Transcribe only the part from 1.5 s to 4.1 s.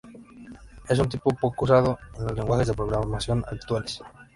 usado en los lenguajes de programación actuales.